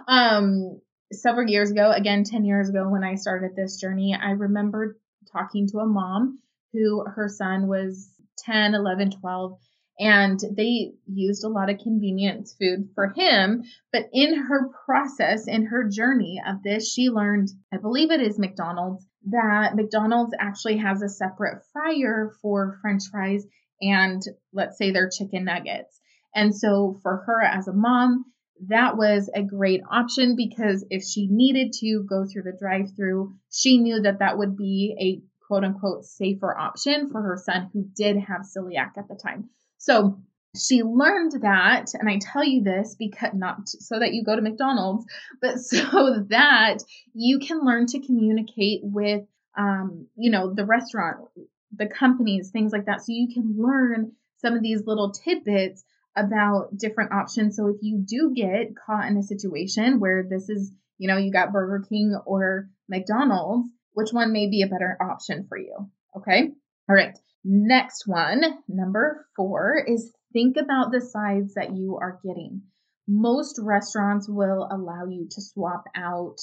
um, 0.07 0.81
several 1.11 1.49
years 1.49 1.71
ago, 1.71 1.91
again, 1.91 2.23
10 2.23 2.45
years 2.45 2.69
ago, 2.69 2.87
when 2.87 3.03
I 3.03 3.15
started 3.15 3.55
this 3.55 3.79
journey, 3.79 4.17
I 4.19 4.31
remember 4.31 4.97
talking 5.31 5.67
to 5.69 5.79
a 5.79 5.85
mom 5.85 6.39
who 6.73 7.03
her 7.03 7.27
son 7.27 7.67
was 7.67 8.09
10, 8.45 8.75
11, 8.75 9.11
12, 9.19 9.57
and 9.99 10.39
they 10.55 10.93
used 11.07 11.43
a 11.43 11.49
lot 11.49 11.69
of 11.69 11.79
convenience 11.79 12.55
food 12.57 12.89
for 12.95 13.13
him. 13.15 13.63
But 13.91 14.05
in 14.13 14.35
her 14.35 14.69
process, 14.85 15.47
in 15.47 15.65
her 15.65 15.89
journey 15.89 16.41
of 16.45 16.63
this, 16.63 16.91
she 16.91 17.09
learned, 17.09 17.49
I 17.73 17.77
believe 17.77 18.11
it 18.11 18.21
is 18.21 18.39
McDonald's, 18.39 19.05
that 19.31 19.75
McDonald's 19.75 20.33
actually 20.39 20.77
has 20.77 21.01
a 21.01 21.09
separate 21.09 21.63
fryer 21.73 22.31
for 22.41 22.77
french 22.81 23.03
fries 23.11 23.45
and 23.81 24.21
let's 24.53 24.77
say 24.77 24.91
their 24.91 25.09
chicken 25.09 25.45
nuggets. 25.45 25.99
And 26.33 26.55
so 26.55 26.99
for 27.01 27.23
her 27.25 27.41
as 27.41 27.67
a 27.67 27.73
mom, 27.73 28.25
that 28.67 28.97
was 28.97 29.29
a 29.33 29.41
great 29.41 29.81
option 29.89 30.35
because 30.35 30.85
if 30.89 31.03
she 31.03 31.27
needed 31.27 31.73
to 31.73 32.03
go 32.03 32.25
through 32.25 32.43
the 32.43 32.57
drive 32.59 32.95
through, 32.95 33.33
she 33.51 33.77
knew 33.77 34.01
that 34.01 34.19
that 34.19 34.37
would 34.37 34.57
be 34.57 34.95
a 34.99 35.45
quote 35.47 35.63
unquote 35.63 36.05
safer 36.05 36.55
option 36.57 37.09
for 37.09 37.21
her 37.21 37.37
son 37.37 37.69
who 37.73 37.83
did 37.95 38.17
have 38.17 38.41
celiac 38.41 38.97
at 38.97 39.07
the 39.07 39.15
time. 39.15 39.49
So 39.77 40.19
she 40.57 40.83
learned 40.83 41.41
that, 41.41 41.93
and 41.93 42.09
I 42.09 42.19
tell 42.19 42.43
you 42.43 42.63
this 42.63 42.95
because 42.97 43.33
not 43.33 43.69
so 43.69 43.99
that 43.99 44.13
you 44.13 44.23
go 44.23 44.35
to 44.35 44.41
McDonald's, 44.41 45.05
but 45.41 45.59
so 45.59 46.25
that 46.29 46.79
you 47.13 47.39
can 47.39 47.65
learn 47.65 47.85
to 47.87 47.99
communicate 47.99 48.81
with, 48.83 49.25
um, 49.57 50.07
you 50.15 50.31
know, 50.31 50.53
the 50.53 50.65
restaurant, 50.65 51.27
the 51.75 51.87
companies, 51.87 52.49
things 52.49 52.71
like 52.71 52.85
that. 52.85 53.01
So 53.01 53.13
you 53.13 53.33
can 53.33 53.55
learn 53.57 54.13
some 54.37 54.53
of 54.53 54.63
these 54.63 54.85
little 54.85 55.11
tidbits 55.11 55.83
about 56.25 56.77
different 56.77 57.11
options. 57.13 57.55
So 57.55 57.67
if 57.67 57.77
you 57.81 58.03
do 58.05 58.33
get 58.35 58.75
caught 58.85 59.07
in 59.07 59.17
a 59.17 59.23
situation 59.23 59.99
where 59.99 60.25
this 60.29 60.49
is, 60.49 60.71
you 60.97 61.07
know, 61.07 61.17
you 61.17 61.31
got 61.31 61.51
Burger 61.51 61.85
King 61.87 62.19
or 62.25 62.69
McDonald's, 62.87 63.69
which 63.93 64.11
one 64.11 64.33
may 64.33 64.49
be 64.49 64.61
a 64.61 64.67
better 64.67 64.97
option 65.01 65.45
for 65.47 65.57
you? 65.57 65.89
Okay. 66.17 66.49
All 66.89 66.95
right. 66.95 67.17
Next 67.43 68.03
one, 68.05 68.43
number 68.67 69.25
four, 69.35 69.83
is 69.87 70.11
think 70.33 70.57
about 70.57 70.91
the 70.91 71.01
sides 71.01 71.53
that 71.53 71.75
you 71.75 71.97
are 72.01 72.19
getting. 72.23 72.63
Most 73.07 73.59
restaurants 73.61 74.27
will 74.29 74.67
allow 74.69 75.05
you 75.05 75.27
to 75.31 75.41
swap 75.41 75.85
out 75.95 76.37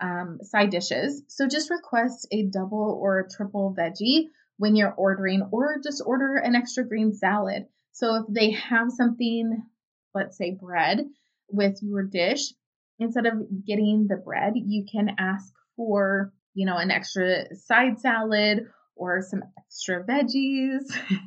um, 0.00 0.38
side 0.42 0.70
dishes. 0.70 1.22
So 1.28 1.46
just 1.46 1.70
request 1.70 2.26
a 2.32 2.46
double 2.46 2.98
or 3.00 3.20
a 3.20 3.28
triple 3.28 3.74
veggie 3.78 4.24
when 4.56 4.76
you're 4.76 4.92
ordering, 4.92 5.48
or 5.52 5.78
just 5.82 6.02
order 6.04 6.36
an 6.36 6.54
extra 6.54 6.86
green 6.86 7.14
salad. 7.14 7.64
So 7.92 8.16
if 8.16 8.24
they 8.28 8.50
have 8.50 8.90
something, 8.90 9.62
let's 10.14 10.36
say 10.36 10.56
bread, 10.60 11.06
with 11.48 11.78
your 11.82 12.02
dish, 12.02 12.52
instead 12.98 13.26
of 13.26 13.64
getting 13.66 14.06
the 14.08 14.16
bread, 14.16 14.54
you 14.56 14.84
can 14.90 15.16
ask 15.18 15.52
for, 15.76 16.32
you 16.54 16.66
know, 16.66 16.76
an 16.76 16.90
extra 16.90 17.54
side 17.56 17.98
salad 17.98 18.68
or 18.94 19.22
some 19.22 19.42
extra 19.58 20.04
veggies 20.04 20.82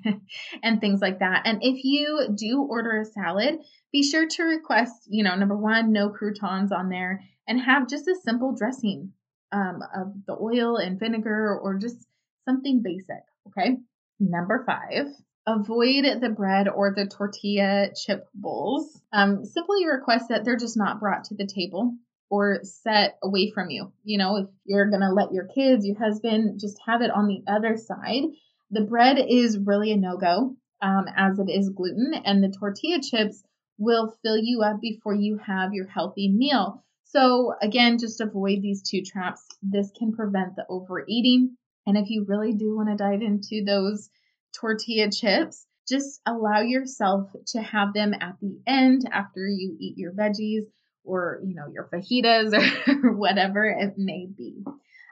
and 0.63 0.79
things 0.79 1.01
like 1.01 1.20
that. 1.20 1.41
And 1.46 1.60
if 1.62 1.84
you 1.84 2.29
do 2.36 2.62
order 2.62 3.01
a 3.01 3.05
salad, 3.05 3.60
be 3.91 4.03
sure 4.03 4.27
to 4.27 4.43
request, 4.43 5.08
you 5.10 5.24
know, 5.24 5.36
number 5.36 5.58
one, 5.58 5.91
no 5.91 6.10
croutons 6.10 6.72
on 6.72 6.89
there 6.89 7.22
and 7.48 7.60
have 7.60 7.89
just 7.89 8.08
a 8.08 8.15
simple 8.24 8.55
dressing 8.55 9.12
um, 9.51 9.82
of 9.96 10.13
the 10.27 10.34
oil 10.34 10.77
and 10.77 11.00
vinegar 11.00 11.60
or 11.60 11.77
just 11.77 11.98
something 12.46 12.82
basic. 12.84 13.24
Okay. 13.48 13.77
Number 14.20 14.63
five, 14.65 15.08
avoid 15.46 16.06
the 16.22 16.30
bread 16.30 16.68
or 16.68 16.94
the 16.94 17.06
tortilla 17.06 17.90
chip 17.96 18.28
bowls. 18.34 19.02
Um, 19.12 19.46
simply 19.46 19.86
request 19.86 20.30
that 20.30 20.46
they're 20.46 20.58
just 20.58 20.78
not 20.78 21.00
brought 21.00 21.26
to 21.26 21.36
the 21.36 21.48
table 21.48 21.96
or 22.30 22.62
set 22.64 23.18
away 23.22 23.52
from 23.52 23.70
you. 23.70 23.92
You 24.04 24.18
know, 24.18 24.38
if 24.38 24.48
you're 24.66 24.90
going 24.90 25.02
to 25.02 25.12
let 25.12 25.34
your 25.34 25.46
kids, 25.46 25.86
your 25.86 25.98
husband, 25.98 26.60
just 26.60 26.80
have 26.86 27.02
it 27.02 27.12
on 27.12 27.28
the 27.28 27.44
other 27.48 27.78
side. 27.78 28.24
The 28.72 28.82
bread 28.82 29.18
is 29.20 29.58
really 29.58 29.92
a 29.92 29.98
no 29.98 30.18
go, 30.18 30.56
um, 30.82 31.06
as 31.16 31.38
it 31.38 31.50
is 31.50 31.70
gluten, 31.70 32.14
and 32.26 32.44
the 32.44 32.50
tortilla 32.50 33.00
chips 33.02 33.44
will 33.78 34.16
fill 34.24 34.38
you 34.38 34.62
up 34.62 34.82
before 34.82 35.14
you 35.14 35.38
have 35.38 35.74
your 35.74 35.88
healthy 35.88 36.30
meal. 36.32 36.84
So, 37.04 37.54
again, 37.62 38.00
just 38.00 38.22
avoid 38.22 38.62
these 38.62 38.82
two 38.82 39.04
traps. 39.04 39.46
This 39.62 39.92
can 39.98 40.14
prevent 40.14 40.56
the 40.56 40.66
overeating. 40.68 41.56
And 41.86 41.98
if 41.98 42.10
you 42.10 42.26
really 42.28 42.54
do 42.54 42.76
want 42.76 42.90
to 42.90 42.96
dive 42.96 43.22
into 43.22 43.64
those 43.64 44.10
tortilla 44.53 45.10
chips, 45.12 45.65
just 45.88 46.22
allow 46.25 46.62
yourself 46.62 47.29
to 47.48 47.62
have 47.62 47.93
them 47.93 48.13
at 48.13 48.38
the 48.41 48.60
end 48.65 49.07
after 49.12 49.48
you 49.48 49.75
eat 49.79 49.98
your 49.98 50.13
veggies 50.13 50.63
or, 51.03 51.41
you 51.43 51.55
know, 51.55 51.67
your 51.72 51.89
fajitas 51.93 52.53
or 53.03 53.13
whatever 53.13 53.65
it 53.65 53.95
may 53.98 54.25
be. 54.25 54.63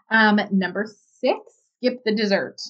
Um, 0.10 0.40
number 0.52 0.86
six, 1.20 1.40
skip 1.78 2.04
the 2.06 2.16
dessert. 2.16 2.62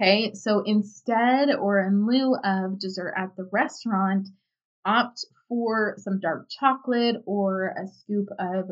Okay, 0.00 0.32
so 0.34 0.62
instead 0.64 1.54
or 1.54 1.80
in 1.80 2.06
lieu 2.06 2.36
of 2.44 2.78
dessert 2.78 3.14
at 3.16 3.34
the 3.36 3.48
restaurant, 3.50 4.28
opt 4.84 5.24
for 5.48 5.96
some 5.98 6.20
dark 6.20 6.48
chocolate 6.48 7.16
or 7.26 7.74
a 7.76 7.88
scoop 7.88 8.28
of 8.38 8.70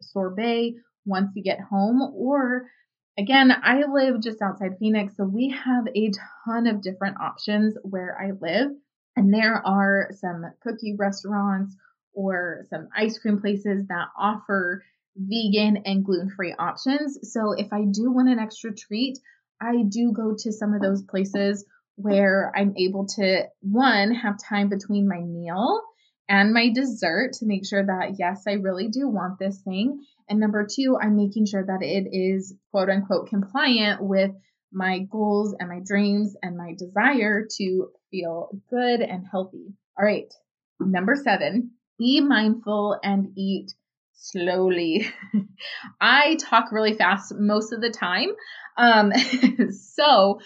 sorbet 0.00 0.74
once 1.04 1.32
you 1.34 1.42
get 1.42 1.60
home. 1.60 2.00
Or 2.14 2.70
again, 3.18 3.52
I 3.52 3.82
live 3.84 4.20
just 4.20 4.42
outside 4.42 4.78
Phoenix, 4.78 5.16
so 5.16 5.24
we 5.24 5.50
have 5.50 5.86
a 5.94 6.10
ton 6.44 6.66
of 6.66 6.82
different 6.82 7.20
options 7.20 7.76
where 7.82 8.16
I 8.20 8.32
live. 8.40 8.70
And 9.16 9.32
there 9.32 9.64
are 9.66 10.08
some 10.12 10.44
cookie 10.62 10.96
restaurants 10.98 11.76
or 12.14 12.64
some 12.70 12.88
ice 12.96 13.18
cream 13.18 13.40
places 13.40 13.86
that 13.88 14.06
offer 14.18 14.82
vegan 15.16 15.82
and 15.84 16.04
gluten 16.04 16.30
free 16.30 16.54
options. 16.58 17.32
So 17.32 17.52
if 17.52 17.72
I 17.72 17.84
do 17.84 18.10
want 18.10 18.30
an 18.30 18.38
extra 18.38 18.74
treat, 18.74 19.18
I 19.60 19.82
do 19.88 20.12
go 20.12 20.34
to 20.38 20.52
some 20.52 20.72
of 20.72 20.80
those 20.80 21.02
places 21.02 21.64
where 21.96 22.50
I'm 22.56 22.74
able 22.78 23.06
to, 23.16 23.44
one, 23.60 24.14
have 24.14 24.38
time 24.38 24.70
between 24.70 25.06
my 25.06 25.20
meal 25.20 25.82
and 26.32 26.54
my 26.54 26.70
dessert 26.70 27.34
to 27.34 27.46
make 27.46 27.66
sure 27.66 27.84
that, 27.84 28.14
yes, 28.18 28.44
I 28.48 28.52
really 28.52 28.88
do 28.88 29.06
want 29.06 29.38
this 29.38 29.60
thing. 29.60 30.00
And 30.30 30.40
number 30.40 30.66
two, 30.66 30.96
I'm 30.98 31.14
making 31.14 31.44
sure 31.44 31.62
that 31.62 31.82
it 31.82 32.08
is 32.10 32.56
quote 32.70 32.88
unquote 32.88 33.28
compliant 33.28 34.02
with 34.02 34.30
my 34.72 35.00
goals 35.00 35.54
and 35.58 35.68
my 35.68 35.80
dreams 35.84 36.34
and 36.42 36.56
my 36.56 36.72
desire 36.78 37.46
to 37.58 37.88
feel 38.10 38.48
good 38.70 39.02
and 39.02 39.26
healthy. 39.30 39.74
All 39.98 40.06
right. 40.06 40.32
Number 40.80 41.16
seven, 41.22 41.72
be 41.98 42.22
mindful 42.22 42.98
and 43.04 43.34
eat 43.36 43.74
slowly. 44.14 45.06
I 46.00 46.36
talk 46.36 46.72
really 46.72 46.94
fast 46.94 47.34
most 47.38 47.74
of 47.74 47.82
the 47.82 47.90
time. 47.90 48.30
Um, 48.78 49.12
so 49.70 50.40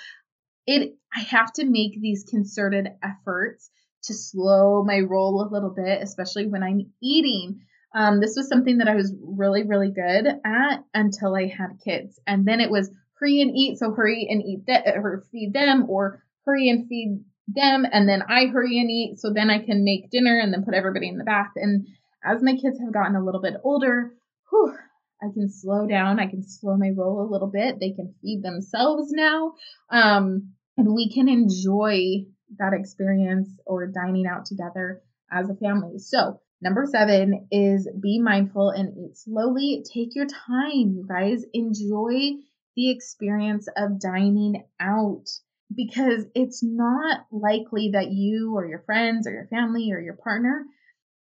it 0.66 0.96
I 1.14 1.20
have 1.20 1.52
to 1.54 1.64
make 1.64 1.92
these 2.00 2.24
concerted 2.28 2.88
efforts 3.04 3.70
to 4.06 4.14
slow 4.14 4.84
my 4.84 5.00
roll 5.00 5.42
a 5.42 5.52
little 5.52 5.70
bit, 5.74 6.02
especially 6.02 6.46
when 6.46 6.62
I'm 6.62 6.90
eating. 7.02 7.60
Um, 7.94 8.20
this 8.20 8.34
was 8.36 8.48
something 8.48 8.78
that 8.78 8.88
I 8.88 8.94
was 8.94 9.14
really, 9.20 9.62
really 9.62 9.90
good 9.90 10.26
at 10.44 10.84
until 10.92 11.34
I 11.34 11.46
had 11.46 11.80
kids. 11.84 12.20
And 12.26 12.46
then 12.46 12.60
it 12.60 12.70
was 12.70 12.90
hurry 13.18 13.40
and 13.40 13.50
eat, 13.54 13.78
so 13.78 13.92
hurry 13.92 14.26
and 14.28 14.42
eat 14.42 14.66
that 14.66 14.96
or 14.96 15.24
feed 15.32 15.52
them, 15.52 15.86
or 15.88 16.22
hurry 16.44 16.68
and 16.68 16.88
feed 16.88 17.24
them, 17.48 17.86
and 17.90 18.08
then 18.08 18.22
I 18.28 18.46
hurry 18.46 18.78
and 18.80 18.90
eat, 18.90 19.18
so 19.18 19.32
then 19.32 19.50
I 19.50 19.64
can 19.64 19.84
make 19.84 20.10
dinner 20.10 20.38
and 20.38 20.52
then 20.52 20.64
put 20.64 20.74
everybody 20.74 21.08
in 21.08 21.16
the 21.16 21.24
bath. 21.24 21.52
And 21.56 21.86
as 22.24 22.42
my 22.42 22.52
kids 22.52 22.78
have 22.80 22.92
gotten 22.92 23.16
a 23.16 23.24
little 23.24 23.40
bit 23.40 23.54
older, 23.62 24.12
whew, 24.50 24.74
I 25.22 25.26
can 25.32 25.48
slow 25.48 25.86
down. 25.86 26.20
I 26.20 26.26
can 26.26 26.42
slow 26.42 26.76
my 26.76 26.90
roll 26.96 27.22
a 27.22 27.30
little 27.30 27.48
bit. 27.48 27.78
They 27.80 27.92
can 27.92 28.14
feed 28.20 28.42
themselves 28.42 29.10
now. 29.12 29.54
Um, 29.90 30.52
and 30.76 30.94
we 30.94 31.10
can 31.12 31.28
enjoy 31.28 32.26
that 32.58 32.72
experience 32.72 33.48
or 33.66 33.86
dining 33.86 34.26
out 34.26 34.46
together 34.46 35.02
as 35.30 35.50
a 35.50 35.56
family. 35.56 35.98
So, 35.98 36.40
number 36.60 36.86
seven 36.86 37.48
is 37.50 37.88
be 38.00 38.18
mindful 38.20 38.70
and 38.70 38.96
eat 38.96 39.16
slowly. 39.16 39.84
Take 39.92 40.14
your 40.14 40.26
time, 40.26 40.94
you 40.94 41.04
guys. 41.08 41.44
Enjoy 41.52 42.32
the 42.76 42.90
experience 42.90 43.68
of 43.76 44.00
dining 44.00 44.64
out 44.80 45.26
because 45.74 46.24
it's 46.34 46.62
not 46.62 47.26
likely 47.32 47.90
that 47.92 48.10
you 48.12 48.54
or 48.54 48.66
your 48.66 48.82
friends 48.86 49.26
or 49.26 49.32
your 49.32 49.48
family 49.48 49.90
or 49.92 50.00
your 50.00 50.16
partner 50.16 50.64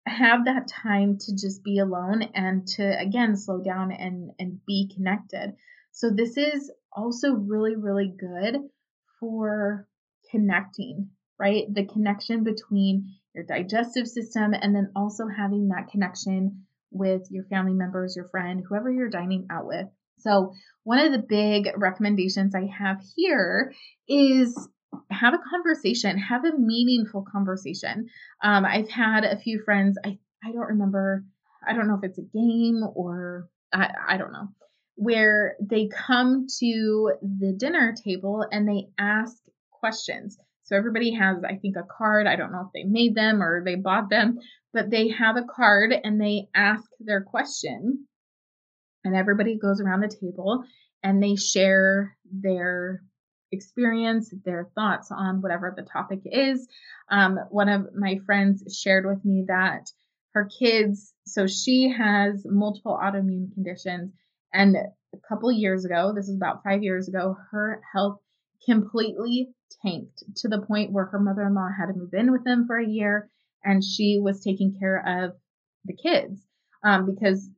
have 0.06 0.44
that 0.44 0.68
time 0.68 1.16
to 1.18 1.34
just 1.34 1.64
be 1.64 1.78
alone 1.78 2.22
and 2.34 2.66
to 2.66 3.00
again 3.00 3.36
slow 3.36 3.62
down 3.62 3.90
and 3.90 4.32
and 4.38 4.60
be 4.66 4.90
connected. 4.94 5.54
So 5.92 6.10
this 6.10 6.36
is 6.36 6.70
also 6.92 7.32
really 7.32 7.76
really 7.76 8.08
good 8.08 8.56
for 9.18 9.88
connecting, 10.30 11.10
right? 11.38 11.64
The 11.72 11.86
connection 11.86 12.44
between 12.44 13.14
your 13.34 13.44
digestive 13.44 14.06
system 14.06 14.54
and 14.54 14.74
then 14.74 14.92
also 14.94 15.26
having 15.26 15.68
that 15.68 15.88
connection 15.90 16.64
with 16.90 17.22
your 17.30 17.44
family 17.44 17.74
members, 17.74 18.14
your 18.16 18.28
friend, 18.28 18.62
whoever 18.66 18.90
you're 18.90 19.10
dining 19.10 19.46
out 19.50 19.66
with. 19.66 19.86
So, 20.18 20.52
one 20.84 21.00
of 21.00 21.12
the 21.12 21.18
big 21.18 21.68
recommendations 21.76 22.54
I 22.54 22.66
have 22.78 23.02
here 23.16 23.72
is 24.08 24.56
have 25.10 25.34
a 25.34 25.38
conversation, 25.50 26.18
have 26.18 26.44
a 26.44 26.56
meaningful 26.56 27.26
conversation. 27.30 28.08
Um, 28.42 28.64
I've 28.64 28.88
had 28.88 29.24
a 29.24 29.38
few 29.38 29.60
friends, 29.64 29.98
I, 30.04 30.18
I 30.42 30.52
don't 30.52 30.68
remember, 30.68 31.24
I 31.66 31.72
don't 31.72 31.88
know 31.88 31.98
if 32.00 32.04
it's 32.04 32.18
a 32.18 32.22
game 32.22 32.82
or 32.94 33.48
I, 33.72 33.90
I 34.08 34.16
don't 34.16 34.32
know, 34.32 34.48
where 34.96 35.56
they 35.60 35.88
come 35.88 36.46
to 36.60 37.12
the 37.22 37.52
dinner 37.52 37.94
table 38.04 38.46
and 38.50 38.68
they 38.68 38.88
ask 38.98 39.36
questions. 39.70 40.38
Everybody 40.74 41.12
has, 41.14 41.38
I 41.44 41.56
think, 41.56 41.76
a 41.76 41.82
card. 41.82 42.26
I 42.26 42.36
don't 42.36 42.52
know 42.52 42.66
if 42.66 42.72
they 42.72 42.84
made 42.84 43.14
them 43.14 43.42
or 43.42 43.62
they 43.64 43.76
bought 43.76 44.10
them, 44.10 44.38
but 44.72 44.90
they 44.90 45.08
have 45.08 45.36
a 45.36 45.44
card 45.44 45.92
and 45.92 46.20
they 46.20 46.48
ask 46.54 46.84
their 47.00 47.22
question. 47.22 48.06
And 49.04 49.14
everybody 49.14 49.58
goes 49.58 49.80
around 49.80 50.00
the 50.00 50.08
table 50.08 50.64
and 51.02 51.22
they 51.22 51.36
share 51.36 52.16
their 52.30 53.02
experience, 53.52 54.32
their 54.44 54.70
thoughts 54.74 55.10
on 55.10 55.40
whatever 55.40 55.72
the 55.76 55.82
topic 55.82 56.20
is. 56.24 56.66
Um, 57.10 57.38
one 57.50 57.68
of 57.68 57.94
my 57.94 58.18
friends 58.26 58.76
shared 58.76 59.06
with 59.06 59.24
me 59.24 59.44
that 59.48 59.90
her 60.32 60.48
kids, 60.58 61.14
so 61.26 61.46
she 61.46 61.94
has 61.96 62.44
multiple 62.44 62.98
autoimmune 63.00 63.52
conditions, 63.54 64.12
and 64.52 64.76
a 64.76 65.28
couple 65.28 65.50
years 65.52 65.84
ago, 65.84 66.12
this 66.14 66.28
is 66.28 66.36
about 66.36 66.62
five 66.64 66.82
years 66.82 67.08
ago, 67.08 67.36
her 67.50 67.80
health 67.92 68.18
completely 68.64 69.48
tanked 69.84 70.22
to 70.36 70.48
the 70.48 70.62
point 70.62 70.92
where 70.92 71.06
her 71.06 71.20
mother 71.20 71.42
in 71.42 71.54
law 71.54 71.68
had 71.76 71.86
to 71.86 71.98
move 71.98 72.14
in 72.14 72.32
with 72.32 72.44
them 72.44 72.66
for 72.66 72.76
a 72.76 72.86
year 72.86 73.28
and 73.64 73.82
she 73.82 74.18
was 74.20 74.42
taking 74.42 74.76
care 74.78 75.24
of 75.24 75.32
the 75.84 75.94
kids 75.94 76.40
um, 76.84 77.06
because 77.06 77.48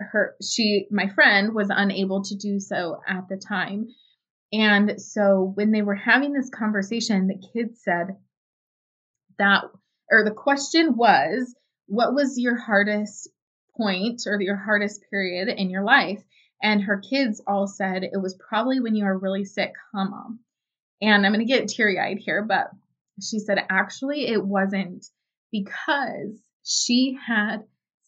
her 0.00 0.34
she 0.42 0.86
my 0.90 1.08
friend 1.08 1.54
was 1.54 1.68
unable 1.70 2.22
to 2.24 2.36
do 2.36 2.60
so 2.60 3.00
at 3.06 3.28
the 3.28 3.36
time. 3.36 3.86
And 4.52 5.00
so 5.00 5.52
when 5.54 5.72
they 5.72 5.82
were 5.82 5.94
having 5.94 6.32
this 6.32 6.50
conversation 6.50 7.28
the 7.28 7.42
kids 7.52 7.80
said 7.82 8.16
that 9.38 9.64
or 10.10 10.24
the 10.24 10.32
question 10.32 10.96
was 10.96 11.54
what 11.86 12.14
was 12.14 12.38
your 12.38 12.56
hardest 12.56 13.28
point 13.76 14.22
or 14.26 14.40
your 14.40 14.56
hardest 14.56 15.02
period 15.10 15.48
in 15.48 15.70
your 15.70 15.84
life 15.84 16.22
and 16.62 16.82
her 16.82 16.98
kids 16.98 17.42
all 17.46 17.66
said 17.66 18.02
it 18.02 18.20
was 18.20 18.38
probably 18.48 18.80
when 18.80 18.94
you 18.94 19.04
were 19.04 19.18
really 19.18 19.44
sick, 19.44 19.72
huh, 19.92 20.08
mom? 20.08 20.40
And 21.02 21.26
I'm 21.26 21.32
going 21.32 21.46
to 21.46 21.52
get 21.52 21.68
teary 21.68 21.98
eyed 21.98 22.18
here, 22.18 22.42
but 22.42 22.70
she 23.22 23.38
said 23.38 23.58
actually 23.68 24.26
it 24.26 24.44
wasn't 24.44 25.06
because 25.52 26.40
she 26.64 27.18
had 27.26 27.64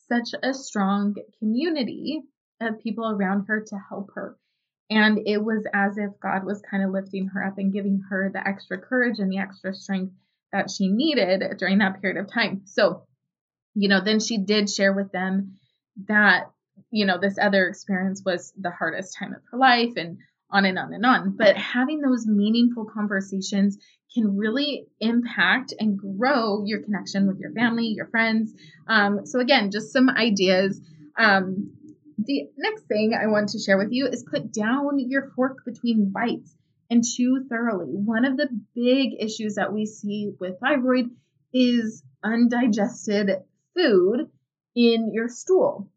such 0.08 0.34
a 0.42 0.54
strong 0.54 1.14
community 1.38 2.22
of 2.60 2.80
people 2.80 3.08
around 3.08 3.46
her 3.46 3.64
to 3.68 3.76
help 3.88 4.10
her. 4.14 4.36
And 4.90 5.20
it 5.26 5.38
was 5.38 5.64
as 5.72 5.98
if 5.98 6.18
God 6.20 6.44
was 6.44 6.62
kind 6.62 6.82
of 6.82 6.90
lifting 6.90 7.28
her 7.28 7.44
up 7.44 7.58
and 7.58 7.72
giving 7.72 8.00
her 8.08 8.30
the 8.32 8.46
extra 8.46 8.78
courage 8.78 9.18
and 9.18 9.30
the 9.30 9.38
extra 9.38 9.74
strength 9.74 10.14
that 10.50 10.70
she 10.70 10.88
needed 10.88 11.58
during 11.58 11.78
that 11.78 12.00
period 12.00 12.18
of 12.18 12.32
time. 12.32 12.62
So, 12.64 13.06
you 13.74 13.88
know, 13.88 14.02
then 14.02 14.18
she 14.18 14.38
did 14.38 14.70
share 14.70 14.94
with 14.94 15.12
them 15.12 15.58
that 16.06 16.50
you 16.90 17.04
know, 17.06 17.18
this 17.18 17.38
other 17.40 17.68
experience 17.68 18.22
was 18.24 18.52
the 18.58 18.70
hardest 18.70 19.16
time 19.18 19.34
of 19.34 19.42
her 19.50 19.58
life 19.58 19.92
and 19.96 20.18
on 20.50 20.64
and 20.64 20.78
on 20.78 20.94
and 20.94 21.04
on. 21.04 21.36
But 21.36 21.56
having 21.56 22.00
those 22.00 22.26
meaningful 22.26 22.86
conversations 22.86 23.78
can 24.14 24.36
really 24.36 24.86
impact 25.00 25.74
and 25.78 25.98
grow 25.98 26.64
your 26.64 26.80
connection 26.82 27.26
with 27.26 27.38
your 27.38 27.52
family, 27.52 27.88
your 27.88 28.06
friends. 28.06 28.54
Um, 28.86 29.26
so, 29.26 29.40
again, 29.40 29.70
just 29.70 29.92
some 29.92 30.08
ideas. 30.08 30.80
Um, 31.18 31.72
the 32.16 32.48
next 32.56 32.82
thing 32.84 33.14
I 33.14 33.26
want 33.26 33.50
to 33.50 33.58
share 33.58 33.76
with 33.78 33.92
you 33.92 34.06
is 34.06 34.24
put 34.24 34.52
down 34.52 34.98
your 34.98 35.30
fork 35.36 35.64
between 35.64 36.10
bites. 36.10 36.54
and 36.90 37.04
chew 37.04 37.44
thoroughly. 37.50 37.92
One 37.92 38.24
of 38.24 38.38
the 38.38 38.48
big 38.74 39.10
issues 39.20 39.56
that 39.56 39.74
we 39.74 39.84
see 39.84 40.32
with 40.40 40.58
thyroid 40.58 41.10
is 41.52 42.02
undigested 42.24 43.30
food 43.74 44.30
in 44.74 45.12
your 45.12 45.28
stool 45.28 45.90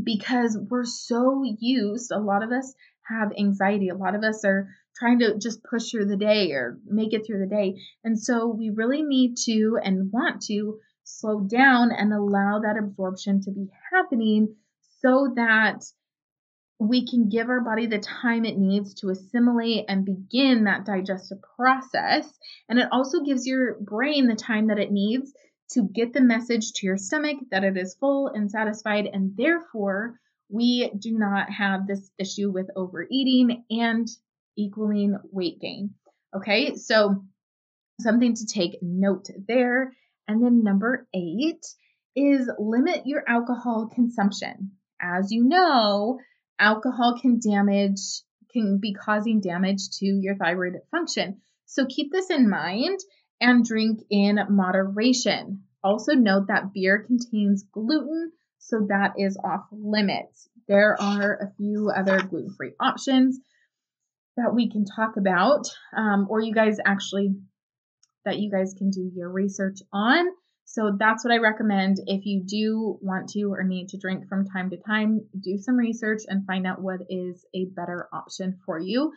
because 0.00 0.56
we're 0.68 0.84
so 0.84 1.42
used, 1.58 2.10
a 2.10 2.18
lot 2.18 2.42
of 2.42 2.50
us 2.52 2.74
have 3.08 3.32
anxiety. 3.38 3.88
A 3.88 3.96
lot 3.96 4.14
of 4.14 4.22
us 4.22 4.44
are 4.44 4.68
trying 4.96 5.20
to 5.20 5.38
just 5.38 5.64
push 5.64 5.90
through 5.90 6.06
the 6.06 6.16
day 6.16 6.52
or 6.52 6.78
make 6.86 7.12
it 7.12 7.26
through 7.26 7.40
the 7.40 7.54
day. 7.54 7.80
And 8.04 8.18
so 8.18 8.48
we 8.48 8.70
really 8.70 9.02
need 9.02 9.36
to 9.46 9.78
and 9.82 10.12
want 10.12 10.42
to 10.42 10.78
slow 11.04 11.40
down 11.40 11.90
and 11.92 12.12
allow 12.12 12.60
that 12.60 12.78
absorption 12.78 13.42
to 13.42 13.50
be 13.50 13.66
happening 13.92 14.54
so 15.00 15.32
that 15.36 15.82
we 16.78 17.06
can 17.06 17.28
give 17.28 17.48
our 17.48 17.60
body 17.60 17.86
the 17.86 17.98
time 17.98 18.44
it 18.44 18.56
needs 18.56 18.94
to 18.94 19.10
assimilate 19.10 19.84
and 19.88 20.04
begin 20.04 20.64
that 20.64 20.86
digestive 20.86 21.38
process. 21.56 22.26
And 22.68 22.78
it 22.78 22.88
also 22.90 23.20
gives 23.20 23.46
your 23.46 23.76
brain 23.80 24.28
the 24.28 24.34
time 24.34 24.68
that 24.68 24.78
it 24.78 24.90
needs 24.90 25.32
to 25.72 25.88
get 25.88 26.12
the 26.12 26.20
message 26.20 26.72
to 26.72 26.86
your 26.86 26.96
stomach 26.96 27.36
that 27.50 27.64
it 27.64 27.76
is 27.76 27.94
full 27.94 28.28
and 28.28 28.50
satisfied, 28.50 29.06
and 29.06 29.36
therefore 29.36 30.18
we 30.48 30.90
do 30.98 31.16
not 31.16 31.50
have 31.50 31.86
this 31.86 32.10
issue 32.18 32.50
with 32.50 32.70
overeating 32.74 33.64
and 33.70 34.08
equaling 34.56 35.16
weight 35.30 35.60
gain. 35.60 35.94
Okay, 36.34 36.74
so 36.74 37.24
something 38.00 38.34
to 38.34 38.46
take 38.46 38.78
note 38.82 39.28
there. 39.46 39.92
And 40.26 40.44
then 40.44 40.62
number 40.62 41.06
eight 41.14 41.64
is 42.16 42.50
limit 42.58 43.06
your 43.06 43.22
alcohol 43.28 43.90
consumption. 43.92 44.72
As 45.00 45.30
you 45.32 45.44
know, 45.44 46.18
alcohol 46.58 47.18
can 47.20 47.40
damage, 47.40 48.22
can 48.52 48.78
be 48.78 48.92
causing 48.92 49.40
damage 49.40 49.90
to 49.98 50.06
your 50.06 50.36
thyroid 50.36 50.74
function. 50.90 51.40
So 51.66 51.86
keep 51.86 52.12
this 52.12 52.30
in 52.30 52.50
mind 52.50 52.98
and 53.40 53.64
drink 53.64 54.00
in 54.10 54.38
moderation. 54.48 55.64
Also, 55.82 56.12
note 56.12 56.48
that 56.48 56.72
beer 56.74 57.04
contains 57.06 57.64
gluten, 57.72 58.32
so 58.58 58.86
that 58.88 59.14
is 59.16 59.38
off 59.42 59.66
limits. 59.72 60.48
There 60.68 60.96
are 61.00 61.34
a 61.34 61.52
few 61.56 61.90
other 61.90 62.22
gluten 62.22 62.54
free 62.54 62.72
options 62.78 63.40
that 64.36 64.54
we 64.54 64.70
can 64.70 64.84
talk 64.84 65.16
about, 65.16 65.66
um, 65.96 66.26
or 66.30 66.40
you 66.40 66.54
guys 66.54 66.76
actually, 66.84 67.34
that 68.24 68.38
you 68.38 68.50
guys 68.50 68.74
can 68.76 68.90
do 68.90 69.10
your 69.14 69.30
research 69.30 69.80
on. 69.92 70.26
So 70.64 70.94
that's 70.96 71.24
what 71.24 71.34
I 71.34 71.38
recommend. 71.38 71.96
If 72.06 72.26
you 72.26 72.44
do 72.46 72.98
want 73.02 73.30
to 73.30 73.52
or 73.52 73.64
need 73.64 73.88
to 73.88 73.98
drink 73.98 74.28
from 74.28 74.46
time 74.46 74.70
to 74.70 74.76
time, 74.76 75.26
do 75.40 75.58
some 75.58 75.76
research 75.76 76.22
and 76.28 76.46
find 76.46 76.64
out 76.64 76.80
what 76.80 77.00
is 77.08 77.44
a 77.54 77.64
better 77.74 78.08
option 78.12 78.60
for 78.64 78.78
you. 78.78 79.12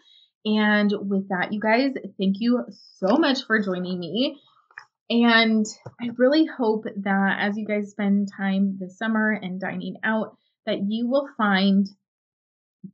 And 0.46 0.92
with 1.08 1.30
that, 1.30 1.54
you 1.54 1.60
guys, 1.60 1.94
thank 2.18 2.38
you 2.40 2.66
so 2.98 3.18
much 3.18 3.46
for 3.46 3.62
joining 3.62 4.00
me. 4.00 4.38
And 5.10 5.66
I 6.02 6.10
really 6.18 6.46
hope 6.46 6.86
that 6.86 7.38
as 7.40 7.58
you 7.58 7.66
guys 7.66 7.92
spend 7.92 8.30
time 8.36 8.78
this 8.80 8.98
summer 8.98 9.32
and 9.32 9.60
dining 9.60 9.98
out, 10.04 10.38
that 10.66 10.80
you 10.88 11.08
will 11.08 11.30
find 11.38 11.88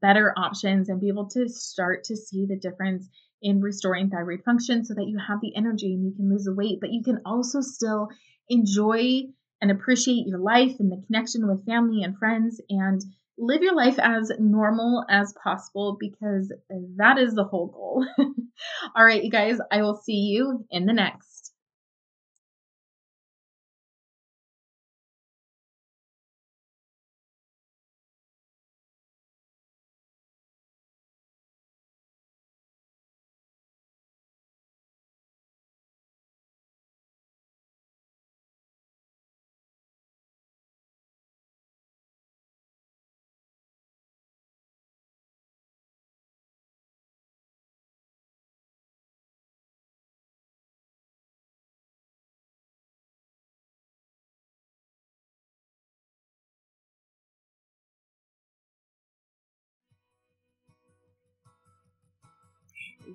better 0.01 0.33
options 0.37 0.89
and 0.89 1.01
be 1.01 1.07
able 1.07 1.29
to 1.29 1.47
start 1.47 2.03
to 2.05 2.15
see 2.15 2.45
the 2.45 2.57
difference 2.57 3.07
in 3.41 3.61
restoring 3.61 4.09
thyroid 4.09 4.43
function 4.43 4.83
so 4.83 4.93
that 4.93 5.07
you 5.07 5.17
have 5.17 5.39
the 5.41 5.55
energy 5.55 5.93
and 5.93 6.03
you 6.03 6.13
can 6.15 6.29
lose 6.29 6.43
the 6.43 6.53
weight, 6.53 6.79
but 6.81 6.91
you 6.91 7.03
can 7.03 7.21
also 7.25 7.61
still 7.61 8.09
enjoy 8.49 9.21
and 9.61 9.71
appreciate 9.71 10.27
your 10.27 10.39
life 10.39 10.75
and 10.79 10.91
the 10.91 11.01
connection 11.07 11.47
with 11.47 11.65
family 11.65 12.03
and 12.03 12.17
friends 12.17 12.61
and 12.69 13.01
live 13.39 13.61
your 13.61 13.75
life 13.75 13.97
as 13.99 14.31
normal 14.37 15.05
as 15.09 15.33
possible 15.41 15.97
because 15.99 16.51
that 16.97 17.17
is 17.17 17.33
the 17.33 17.45
whole 17.45 17.67
goal. 17.67 18.05
All 18.95 19.05
right, 19.05 19.23
you 19.23 19.31
guys, 19.31 19.57
I 19.71 19.81
will 19.81 19.95
see 19.95 20.13
you 20.13 20.65
in 20.69 20.85
the 20.85 20.93
next. 20.93 21.28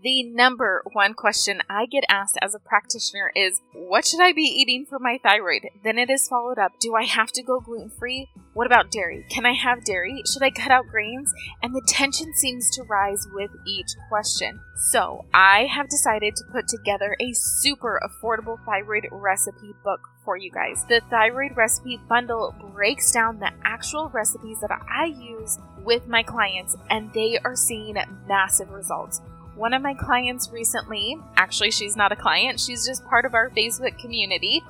The 0.02 0.22
number 0.24 0.82
one 0.92 1.14
question 1.14 1.60
I 1.68 1.86
get 1.86 2.04
asked 2.08 2.38
as 2.42 2.54
a 2.54 2.58
practitioner 2.58 3.30
is 3.34 3.60
what 3.72 4.06
should 4.06 4.20
I 4.20 4.32
be 4.32 4.42
eating 4.42 4.86
for 4.88 4.98
my 4.98 5.18
thyroid? 5.22 5.68
Then 5.82 5.98
it 5.98 6.10
is 6.10 6.28
followed 6.28 6.58
up 6.58 6.72
do 6.80 6.94
I 6.94 7.04
have 7.04 7.32
to 7.32 7.42
go 7.42 7.60
gluten 7.60 7.90
free? 7.90 8.28
What 8.54 8.66
about 8.66 8.90
dairy? 8.90 9.24
Can 9.30 9.46
I 9.46 9.52
have 9.52 9.84
dairy? 9.84 10.22
Should 10.32 10.42
I 10.42 10.50
cut 10.50 10.70
out 10.70 10.86
grains? 10.86 11.32
And 11.62 11.74
the 11.74 11.82
tension 11.86 12.32
seems 12.34 12.70
to 12.76 12.84
rise 12.84 13.26
with 13.32 13.50
each 13.66 13.90
question. 14.08 14.60
So 14.76 15.24
I 15.34 15.66
have 15.66 15.88
decided 15.88 16.36
to 16.36 16.44
put 16.52 16.68
together 16.68 17.16
a 17.20 17.32
super 17.32 18.00
affordable 18.04 18.64
thyroid 18.64 19.08
recipe 19.10 19.74
book 19.82 20.00
for 20.24 20.36
you 20.36 20.50
guys. 20.50 20.84
The 20.88 21.00
thyroid 21.10 21.56
recipe 21.56 21.98
bundle 22.08 22.54
breaks 22.72 23.12
down 23.12 23.40
the 23.40 23.50
actual 23.64 24.08
recipes 24.08 24.58
that 24.60 24.70
I 24.70 25.06
use 25.06 25.58
with 25.84 26.08
my 26.08 26.22
clients, 26.22 26.76
and 26.90 27.12
they 27.12 27.38
are 27.44 27.56
seeing 27.56 27.96
massive 28.26 28.70
results. 28.70 29.20
One 29.56 29.72
of 29.72 29.82
my 29.82 29.94
clients 29.94 30.50
recently, 30.50 31.16
actually, 31.36 31.70
she's 31.70 31.96
not 31.96 32.10
a 32.10 32.16
client, 32.16 32.58
she's 32.58 32.84
just 32.86 33.04
part 33.04 33.24
of 33.24 33.34
our 33.34 33.50
Facebook 33.50 33.98
community. 33.98 34.62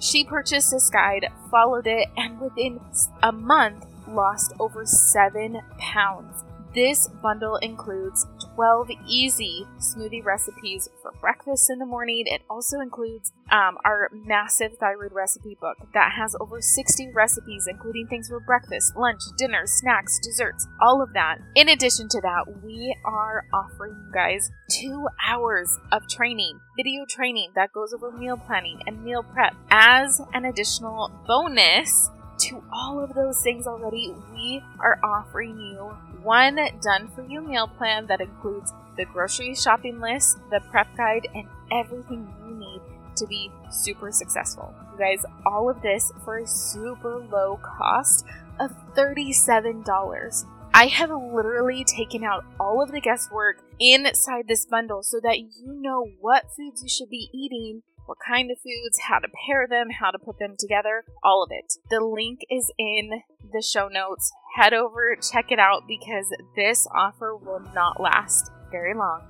She 0.00 0.24
purchased 0.24 0.70
this 0.70 0.88
guide, 0.90 1.26
followed 1.50 1.88
it, 1.88 2.08
and 2.16 2.40
within 2.40 2.80
a 3.20 3.32
month 3.32 3.84
lost 4.06 4.52
over 4.60 4.86
seven 4.86 5.60
pounds. 5.76 6.44
This 6.72 7.08
bundle 7.08 7.56
includes 7.56 8.26
12 8.58 8.88
easy 9.06 9.64
smoothie 9.78 10.24
recipes 10.24 10.88
for 11.00 11.12
breakfast 11.20 11.70
in 11.70 11.78
the 11.78 11.86
morning. 11.86 12.24
It 12.26 12.42
also 12.50 12.80
includes 12.80 13.32
um, 13.52 13.78
our 13.84 14.10
massive 14.12 14.72
thyroid 14.80 15.12
recipe 15.12 15.56
book 15.60 15.76
that 15.94 16.10
has 16.18 16.34
over 16.40 16.60
60 16.60 17.12
recipes, 17.14 17.68
including 17.70 18.08
things 18.08 18.26
for 18.26 18.40
breakfast, 18.40 18.96
lunch, 18.96 19.20
dinner, 19.36 19.62
snacks, 19.64 20.18
desserts, 20.18 20.66
all 20.82 21.00
of 21.00 21.12
that. 21.12 21.38
In 21.54 21.68
addition 21.68 22.08
to 22.08 22.20
that, 22.20 22.64
we 22.64 22.96
are 23.04 23.44
offering 23.54 23.92
you 23.92 24.12
guys 24.12 24.50
two 24.68 25.06
hours 25.24 25.78
of 25.92 26.08
training, 26.08 26.58
video 26.76 27.04
training 27.08 27.52
that 27.54 27.72
goes 27.72 27.92
over 27.92 28.10
meal 28.10 28.36
planning 28.36 28.80
and 28.88 29.04
meal 29.04 29.22
prep 29.22 29.54
as 29.70 30.20
an 30.34 30.44
additional 30.44 31.12
bonus 31.28 32.10
to 32.38 32.62
all 32.72 33.00
of 33.00 33.14
those 33.14 33.42
things 33.42 33.66
already, 33.66 34.14
we 34.32 34.62
are 34.80 34.98
offering 35.02 35.58
you 35.58 35.96
one 36.22 36.58
done 36.82 37.08
for 37.08 37.22
you 37.22 37.40
meal 37.40 37.68
plan 37.68 38.06
that 38.06 38.20
includes 38.20 38.72
the 38.96 39.04
grocery 39.04 39.54
shopping 39.54 40.00
list, 40.00 40.38
the 40.50 40.60
prep 40.70 40.88
guide, 40.96 41.28
and 41.34 41.46
everything 41.72 42.32
you 42.44 42.54
need 42.54 42.80
to 43.16 43.26
be 43.26 43.50
super 43.70 44.10
successful. 44.12 44.74
You 44.92 44.98
guys, 44.98 45.24
all 45.46 45.70
of 45.70 45.80
this 45.82 46.12
for 46.24 46.38
a 46.38 46.46
super 46.46 47.18
low 47.30 47.58
cost 47.62 48.24
of 48.58 48.72
$37. 48.94 50.44
I 50.74 50.86
have 50.86 51.10
literally 51.10 51.84
taken 51.84 52.24
out 52.24 52.44
all 52.60 52.82
of 52.82 52.92
the 52.92 53.00
guesswork 53.00 53.62
inside 53.80 54.46
this 54.48 54.66
bundle 54.66 55.02
so 55.02 55.18
that 55.22 55.38
you 55.38 55.72
know 55.80 56.06
what 56.20 56.50
foods 56.56 56.82
you 56.82 56.88
should 56.88 57.10
be 57.10 57.30
eating 57.32 57.82
what 58.08 58.18
kind 58.26 58.50
of 58.50 58.56
foods, 58.56 58.98
how 59.06 59.18
to 59.18 59.28
pair 59.46 59.66
them, 59.68 59.88
how 60.00 60.10
to 60.10 60.18
put 60.18 60.38
them 60.38 60.56
together, 60.58 61.04
all 61.22 61.42
of 61.42 61.50
it. 61.52 61.74
The 61.90 62.00
link 62.00 62.40
is 62.50 62.72
in 62.78 63.22
the 63.52 63.60
show 63.62 63.88
notes. 63.88 64.32
Head 64.56 64.72
over, 64.72 65.14
check 65.16 65.52
it 65.52 65.58
out 65.58 65.82
because 65.86 66.32
this 66.56 66.88
offer 66.96 67.36
will 67.36 67.60
not 67.74 68.00
last 68.00 68.50
very 68.70 68.94
long. 68.94 69.22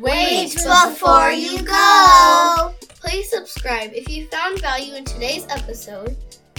Wait 0.00 0.52
before 0.52 1.30
you 1.30 1.62
go! 1.62 2.74
Please 2.88 3.30
subscribe 3.30 3.92
if 3.92 4.08
you 4.08 4.26
found 4.26 4.60
value 4.60 4.94
in 4.94 5.04
today's 5.04 5.46
episode. 5.48 6.16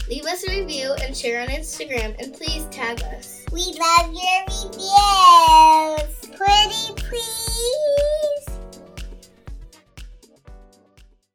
Leave 0.08 0.24
us 0.26 0.48
a 0.48 0.60
review 0.62 0.94
and 1.02 1.18
share 1.18 1.42
on 1.42 1.50
Instagram, 1.50 2.16
and 2.24 2.34
please 2.34 2.66
tag 2.72 3.02
us. 3.04 3.44
We 3.52 3.76
love 3.78 4.14
your 4.14 4.46
reviews 4.72 6.25
pretty 6.46 6.94
please? 6.96 8.35